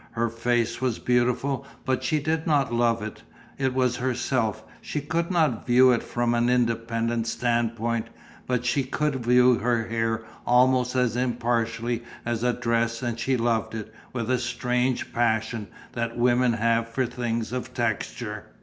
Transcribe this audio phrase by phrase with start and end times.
[0.13, 3.21] Her face was beautiful but she did not love it,
[3.59, 8.07] it was herself, she could not view it from an independent standpoint,
[8.47, 13.75] but she could view her hair almost as impartially as a dress and she loved
[13.75, 18.45] it with the strange passion that women have for things of texture.